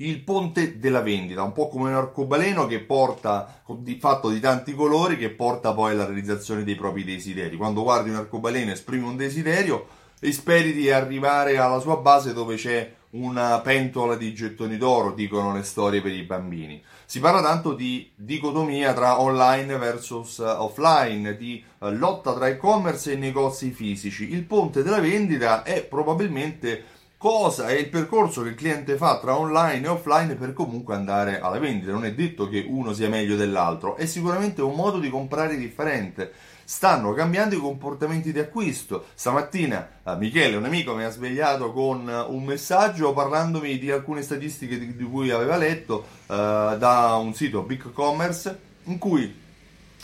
Il 0.00 0.20
ponte 0.20 0.78
della 0.78 1.02
vendita, 1.02 1.42
un 1.42 1.52
po' 1.52 1.68
come 1.68 1.90
un 1.90 1.96
arcobaleno 1.96 2.66
che 2.66 2.80
porta, 2.80 3.62
di, 3.78 3.98
fatto 4.00 4.30
di 4.30 4.40
tanti 4.40 4.74
colori, 4.74 5.16
che 5.16 5.30
porta 5.30 5.72
poi 5.72 5.92
alla 5.92 6.06
realizzazione 6.06 6.64
dei 6.64 6.74
propri 6.74 7.04
desideri. 7.04 7.56
Quando 7.56 7.82
guardi 7.82 8.10
un 8.10 8.16
arcobaleno 8.16 8.72
esprimi 8.72 9.06
un 9.06 9.16
desiderio 9.16 9.86
e 10.18 10.32
speri 10.32 10.72
di 10.72 10.90
arrivare 10.90 11.58
alla 11.58 11.80
sua 11.80 11.96
base 11.96 12.32
dove 12.32 12.56
c'è 12.56 12.94
una 13.10 13.58
pentola 13.60 14.14
di 14.16 14.32
gettoni 14.32 14.76
d'oro, 14.76 15.12
dicono 15.12 15.52
le 15.52 15.64
storie 15.64 16.00
per 16.00 16.12
i 16.12 16.22
bambini. 16.22 16.82
Si 17.04 17.18
parla 17.18 17.42
tanto 17.42 17.74
di 17.74 18.10
dicotomia 18.14 18.94
tra 18.94 19.20
online 19.20 19.76
versus 19.76 20.38
offline, 20.38 21.36
di 21.36 21.62
uh, 21.78 21.90
lotta 21.90 22.32
tra 22.32 22.46
e-commerce 22.46 23.12
e 23.12 23.16
negozi 23.16 23.70
fisici. 23.72 24.32
Il 24.32 24.44
ponte 24.44 24.82
della 24.82 25.00
vendita 25.00 25.64
è 25.64 25.82
probabilmente 25.82 26.84
cosa 27.20 27.68
è 27.68 27.72
il 27.72 27.90
percorso 27.90 28.42
che 28.42 28.48
il 28.48 28.54
cliente 28.54 28.96
fa 28.96 29.18
tra 29.18 29.36
online 29.36 29.84
e 29.84 29.90
offline 29.90 30.36
per 30.36 30.54
comunque 30.54 30.94
andare 30.94 31.38
alla 31.38 31.58
vendita. 31.58 31.92
Non 31.92 32.06
è 32.06 32.14
detto 32.14 32.48
che 32.48 32.64
uno 32.66 32.94
sia 32.94 33.10
meglio 33.10 33.36
dell'altro, 33.36 33.96
è 33.96 34.06
sicuramente 34.06 34.62
un 34.62 34.74
modo 34.74 34.98
di 34.98 35.10
comprare 35.10 35.58
differente. 35.58 36.32
Stanno 36.64 37.12
cambiando 37.12 37.54
i 37.54 37.58
comportamenti 37.58 38.32
di 38.32 38.38
acquisto. 38.38 39.04
Stamattina 39.12 40.00
eh, 40.02 40.16
Michele, 40.16 40.56
un 40.56 40.64
amico, 40.64 40.94
mi 40.94 41.04
ha 41.04 41.10
svegliato 41.10 41.72
con 41.72 42.08
un 42.08 42.42
messaggio 42.42 43.12
parlandomi 43.12 43.78
di 43.78 43.90
alcune 43.90 44.22
statistiche 44.22 44.78
di, 44.78 44.96
di 44.96 45.04
cui 45.04 45.30
aveva 45.30 45.58
letto 45.58 46.06
eh, 46.22 46.76
da 46.78 47.16
un 47.20 47.34
sito 47.34 47.60
Big 47.60 47.92
Commerce 47.92 48.58
in 48.84 48.96
cui 48.96 49.48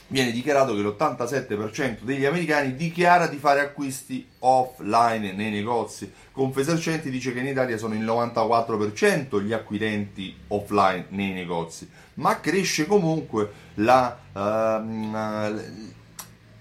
viene 0.09 0.31
dichiarato 0.31 0.75
che 0.75 0.83
l'87% 0.83 2.03
degli 2.03 2.25
americani 2.25 2.77
dichiara 2.77 3.27
di 3.27 3.39
fare 3.39 3.61
acquisti 3.61 4.27
offline 4.41 5.33
nei 5.33 5.51
negozi. 5.51 6.13
Confesercenti 6.31 7.11
dice 7.11 7.33
che 7.33 7.41
in 7.41 7.47
Italia 7.47 7.77
sono 7.77 7.95
il 7.95 8.05
94% 8.05 9.43
gli 9.43 9.53
acquirenti 9.53 10.37
offline 10.49 11.07
nei 11.11 11.33
negozi, 11.33 11.89
ma 12.15 12.39
cresce 12.41 12.87
comunque 12.87 13.51
la, 13.75 14.19
uh, 14.33 15.61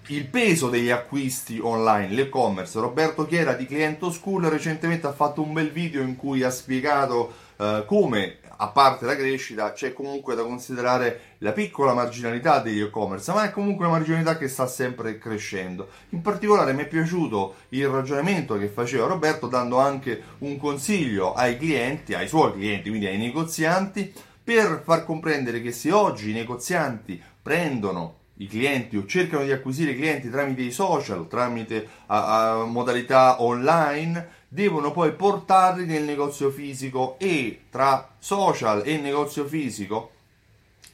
il 0.08 0.26
peso 0.26 0.70
degli 0.70 0.90
acquisti 0.90 1.60
online, 1.62 2.14
l'e-commerce. 2.14 2.80
Roberto 2.80 3.26
Chiera 3.26 3.54
di 3.54 3.66
Cliento 3.66 4.12
School 4.12 4.46
recentemente 4.46 5.08
ha 5.08 5.14
fatto 5.14 5.42
un 5.42 5.54
bel 5.54 5.72
video 5.72 6.02
in 6.02 6.16
cui 6.16 6.42
ha 6.42 6.50
spiegato 6.50 7.34
uh, 7.58 7.86
come 7.86 8.38
a 8.58 8.68
parte 8.68 9.06
la 9.06 9.16
crescita, 9.16 9.74
c'è 9.74 9.94
comunque 9.94 10.36
da 10.36 10.44
considerare 10.44 11.36
la 11.40 11.52
piccola 11.52 11.94
marginalità 11.94 12.60
degli 12.60 12.82
e-commerce, 12.82 13.32
ma 13.34 13.44
è 13.44 13.52
comunque 13.52 13.86
una 13.86 13.98
marginalità 13.98 14.38
che 14.38 14.48
sta 14.48 14.68
sempre 14.68 15.18
crescendo. 15.18 15.90
In 16.10 16.22
particolare 16.22 16.74
mi 16.74 16.84
è 16.84 16.88
piaciuto 16.88 17.56
il 17.70 17.88
ragionamento 17.88 18.58
che 18.58 18.68
faceva 18.68 19.08
Roberto 19.08 19.48
dando 19.48 19.80
anche 19.80 20.22
un 20.40 20.58
consiglio 20.58 21.34
ai 21.34 21.58
clienti, 21.58 22.14
ai 22.14 22.28
suoi 22.28 22.54
clienti, 22.54 22.90
quindi 22.90 23.08
ai 23.08 23.18
negozianti, 23.18 24.14
per 24.44 24.82
far 24.84 25.04
comprendere 25.06 25.62
che 25.62 25.72
se 25.72 25.92
oggi 25.92 26.30
i 26.30 26.34
negozianti 26.34 27.22
prendono 27.42 28.24
i 28.38 28.48
clienti 28.48 28.98
o 28.98 29.06
cercano 29.06 29.44
di 29.44 29.52
acquisire 29.52 29.96
clienti 29.96 30.30
tramite 30.30 30.62
i 30.62 30.72
social, 30.72 31.28
tramite 31.28 31.88
a, 32.08 32.60
a 32.60 32.66
modalità 32.66 33.42
online, 33.42 34.44
devono 34.56 34.92
poi 34.92 35.12
portarli 35.12 35.86
nel 35.86 36.04
negozio 36.04 36.50
fisico 36.50 37.18
e 37.20 37.64
tra 37.70 38.14
social 38.18 38.84
e 38.86 38.98
negozio 38.98 39.46
fisico 39.46 40.12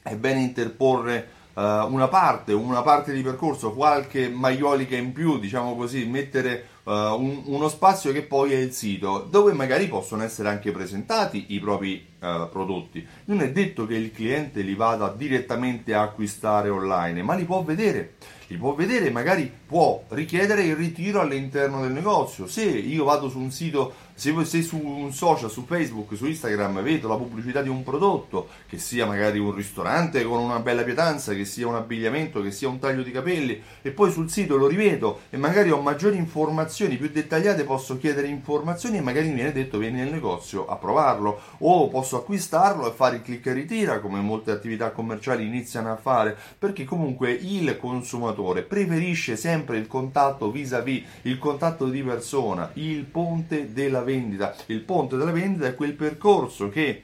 è 0.02 0.16
bene 0.16 0.42
interporre 0.42 1.28
uh, 1.54 1.62
una 1.62 2.08
parte, 2.08 2.54
una 2.54 2.82
parte 2.82 3.14
di 3.14 3.22
percorso, 3.22 3.72
qualche 3.72 4.30
maiolica 4.30 4.96
in 4.96 5.14
più, 5.14 5.38
diciamo 5.38 5.76
così, 5.76 6.06
mettere 6.06 6.66
uh, 6.86 6.92
un, 6.92 7.44
uno 7.46 7.70
spazio 7.70 8.12
che 8.12 8.24
poi 8.24 8.54
è 8.54 8.58
il 8.58 8.74
sito, 8.74 9.28
dove 9.30 9.54
magari 9.54 9.88
possono 9.88 10.24
essere 10.24 10.50
anche 10.50 10.72
presentati 10.72 11.46
i 11.50 11.60
propri 11.60 12.04
uh, 12.20 12.50
prodotti. 12.50 13.08
Non 13.26 13.42
è 13.42 13.52
detto 13.52 13.86
che 13.86 13.94
il 13.94 14.12
cliente 14.12 14.62
li 14.62 14.74
vada 14.74 15.14
direttamente 15.16 15.94
a 15.94 16.02
acquistare 16.02 16.70
online, 16.70 17.22
ma 17.22 17.36
li 17.36 17.46
può 17.46 17.62
vedere 17.62 18.16
li 18.52 18.58
può 18.58 18.74
vedere 18.74 19.06
e 19.08 19.12
magari 19.12 19.50
può 19.66 20.04
richiedere 20.10 20.64
il 20.64 20.76
ritiro 20.76 21.22
all'interno 21.22 21.82
del 21.82 21.92
negozio. 21.92 22.48
Se 22.48 22.64
io 22.64 23.06
vado 23.06 23.30
su 23.30 23.40
un 23.40 23.50
sito 23.50 23.94
se, 24.14 24.46
se 24.46 24.62
su 24.62 24.78
un 24.78 25.14
social, 25.14 25.50
su 25.50 25.64
Facebook, 25.66 26.16
su 26.16 26.28
Instagram 26.28 26.82
vedo 26.84 27.08
la 27.08 27.16
pubblicità 27.16 27.62
di 27.62 27.70
un 27.70 27.82
prodotto, 27.82 28.50
che 28.68 28.78
sia 28.78 29.06
magari 29.06 29.40
un 29.40 29.56
ristorante 29.56 30.24
con 30.24 30.40
una 30.40 30.60
bella 30.60 30.84
pietanza, 30.84 31.34
che 31.34 31.46
sia 31.46 31.68
un 31.68 31.76
abbigliamento, 31.76 32.42
che 32.42 32.52
sia 32.52 32.68
un 32.68 32.78
taglio 32.78 33.04
di 33.04 33.12
capelli, 33.12 33.60
e 33.82 33.92
poi 33.92 34.12
sul 34.12 34.30
sito 34.30 34.58
lo 34.58 34.68
rivedo 34.68 35.22
e 35.30 35.38
magari 35.38 35.72
ho 35.72 35.82
maggiori 35.82 36.18
informazioni 36.18 36.98
più 36.98 37.10
dettagliate, 37.10 37.64
posso 37.64 37.98
chiedere 37.98 38.28
informazioni 38.28 38.98
e 38.98 39.02
magari 39.02 39.30
mi 39.30 39.36
viene 39.36 39.54
detto 39.54 39.78
vieni 39.78 40.00
nel 40.00 40.12
negozio 40.12 40.68
a 40.68 40.76
provarlo, 40.76 41.40
o 41.60 41.88
posso 41.88 42.18
acquistarlo 42.18 42.88
e 42.88 42.94
fare 42.94 43.16
il 43.16 43.22
click 43.24 43.46
e 43.48 43.54
ritira, 43.54 44.00
come 44.02 44.20
molte 44.20 44.52
attività 44.52 44.92
commerciali 44.92 45.48
iniziano 45.48 45.92
a 45.92 45.96
fare, 45.96 46.38
perché 46.60 46.84
comunque 46.84 47.32
il 47.32 47.78
consumatore 47.78 48.41
preferisce 48.68 49.36
sempre 49.36 49.78
il 49.78 49.88
contatto 49.88 50.52
vis-à-vis, 50.52 51.04
il 51.24 51.38
contatto 51.38 51.86
di 51.86 52.02
persona, 52.04 52.70
il 52.74 53.04
ponte 53.06 53.74
della 53.74 54.02
vendita 54.02 54.10
vendita. 54.12 54.56
Il 54.68 54.82
ponte 54.82 55.18
della 55.18 55.32
vendita 55.32 55.68
è 55.68 55.76
quel 55.76 55.94
percorso 55.94 56.70
che 56.70 57.04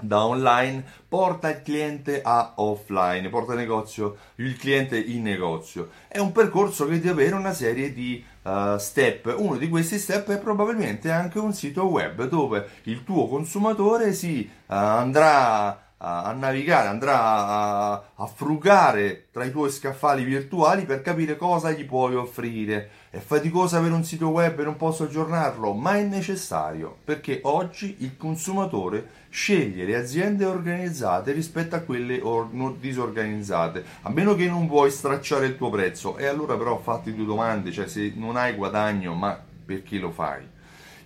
da 0.00 0.24
online 0.24 0.84
porta 1.08 1.50
il 1.50 1.62
cliente 1.62 2.20
a 2.22 2.54
offline, 2.56 3.28
porta 3.28 3.52
il, 3.52 3.58
negozio, 3.58 4.16
il 4.36 4.56
cliente 4.56 4.98
in 4.98 5.22
negozio. 5.22 5.90
È 6.08 6.18
un 6.18 6.32
percorso 6.32 6.86
che 6.86 6.98
deve 6.98 7.22
avere 7.22 7.36
una 7.36 7.52
serie 7.52 7.92
di 7.92 8.22
uh, 8.42 8.76
step. 8.76 9.32
Uno 9.36 9.56
di 9.56 9.68
questi 9.68 9.98
step 9.98 10.30
è 10.30 10.38
probabilmente 10.38 11.10
anche 11.10 11.38
un 11.38 11.52
sito 11.52 11.84
web 11.86 12.26
dove 12.26 12.68
il 12.84 13.04
tuo 13.04 13.28
consumatore 13.28 14.12
si 14.12 14.48
uh, 14.50 14.72
andrà 14.72 15.83
a, 15.98 16.32
navigare, 16.32 16.88
andrà 16.88 17.20
a, 17.20 17.92
a, 18.14 18.26
frugare 18.26 19.26
tra 19.30 19.44
i 19.44 19.50
tuoi 19.50 19.70
scaffali 19.70 20.24
virtuali 20.24 20.84
per 20.84 21.02
capire 21.02 21.36
cosa 21.36 21.70
gli 21.70 21.84
puoi 21.84 22.14
offrire. 22.14 22.90
È 23.10 23.18
faticoso 23.18 23.76
avere 23.76 23.94
un 23.94 24.04
sito 24.04 24.28
web 24.28 24.58
e 24.58 24.64
non 24.64 24.76
posso 24.76 25.04
aggiornarlo, 25.04 25.72
ma 25.72 25.96
è 25.96 26.02
necessario 26.02 26.96
perché 27.04 27.40
oggi 27.44 27.96
il 28.00 28.16
consumatore 28.16 29.22
sceglie 29.30 29.84
le 29.84 29.96
aziende 29.96 30.44
organizzate 30.44 31.32
rispetto 31.32 31.76
a 31.76 31.80
quelle 31.80 32.20
or- 32.20 32.76
disorganizzate, 32.78 33.84
a 34.02 34.10
meno 34.10 34.34
che 34.34 34.46
non 34.46 34.66
vuoi 34.66 34.90
stracciare 34.90 35.46
il 35.46 35.56
tuo 35.56 35.70
prezzo. 35.70 36.16
E 36.16 36.26
allora 36.26 36.56
però 36.56 36.78
fatti 36.78 37.14
due 37.14 37.24
domande, 37.24 37.72
cioè 37.72 37.86
se 37.86 38.12
non 38.16 38.36
hai 38.36 38.54
guadagno, 38.54 39.14
ma 39.14 39.40
perché 39.64 39.98
lo 39.98 40.10
fai? 40.10 40.53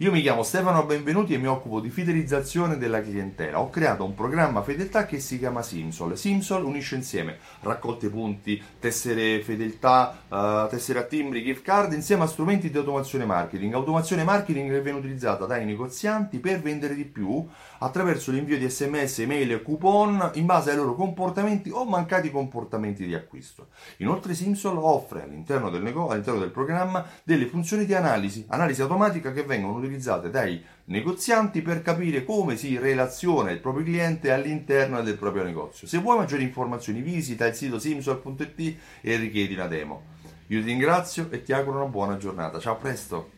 Io 0.00 0.12
mi 0.12 0.22
chiamo 0.22 0.44
Stefano 0.44 0.84
Benvenuti 0.84 1.34
e 1.34 1.38
mi 1.38 1.48
occupo 1.48 1.80
di 1.80 1.90
fidelizzazione 1.90 2.78
della 2.78 3.02
clientela. 3.02 3.58
Ho 3.58 3.68
creato 3.68 4.04
un 4.04 4.14
programma 4.14 4.62
fedeltà 4.62 5.06
che 5.06 5.18
si 5.18 5.40
chiama 5.40 5.60
Simsol. 5.60 6.16
Simsol 6.16 6.62
unisce 6.62 6.94
insieme 6.94 7.38
raccolte 7.62 8.08
punti, 8.08 8.62
tessere 8.78 9.40
fedeltà, 9.42 10.16
uh, 10.28 10.68
tessere 10.68 11.00
a 11.00 11.02
timbri, 11.02 11.42
gift 11.42 11.62
card 11.62 11.94
insieme 11.94 12.22
a 12.22 12.26
strumenti 12.28 12.70
di 12.70 12.78
automazione 12.78 13.24
marketing. 13.24 13.74
Automazione 13.74 14.22
marketing 14.22 14.70
che 14.70 14.80
viene 14.82 14.98
utilizzata 14.98 15.46
dai 15.46 15.64
negozianti 15.64 16.38
per 16.38 16.60
vendere 16.60 16.94
di 16.94 17.04
più 17.04 17.44
attraverso 17.78 18.30
l'invio 18.30 18.56
di 18.56 18.70
sms, 18.70 19.18
email 19.18 19.50
e 19.50 19.62
coupon 19.62 20.30
in 20.34 20.46
base 20.46 20.70
ai 20.70 20.76
loro 20.76 20.94
comportamenti 20.94 21.70
o 21.70 21.84
mancati 21.84 22.30
comportamenti 22.30 23.04
di 23.04 23.16
acquisto. 23.16 23.70
Inoltre 23.96 24.34
Simsol 24.34 24.78
offre 24.78 25.24
all'interno 25.24 25.70
del, 25.70 25.82
nego- 25.82 26.06
all'interno 26.06 26.38
del 26.38 26.50
programma 26.50 27.04
delle 27.24 27.46
funzioni 27.46 27.84
di 27.84 27.94
analisi, 27.94 28.44
analisi 28.46 28.80
automatica 28.80 29.32
che 29.32 29.42
vengono 29.42 29.86
utilizzate 29.88 30.30
dai 30.30 30.62
negozianti 30.84 31.62
per 31.62 31.82
capire 31.82 32.24
come 32.24 32.56
si 32.56 32.78
relaziona 32.78 33.50
il 33.50 33.58
proprio 33.58 33.84
cliente 33.84 34.30
all'interno 34.32 35.02
del 35.02 35.16
proprio 35.16 35.42
negozio. 35.42 35.86
Se 35.86 35.98
vuoi 35.98 36.18
maggiori 36.18 36.42
informazioni 36.44 37.00
visita 37.00 37.46
il 37.46 37.54
sito 37.54 37.78
simsol.it 37.78 38.76
e 39.00 39.16
richiedi 39.16 39.54
una 39.54 39.66
demo. 39.66 40.16
Io 40.48 40.60
ti 40.60 40.66
ringrazio 40.66 41.28
e 41.30 41.42
ti 41.42 41.52
auguro 41.52 41.78
una 41.78 41.90
buona 41.90 42.16
giornata. 42.16 42.58
Ciao, 42.58 42.74
a 42.74 42.76
presto! 42.76 43.37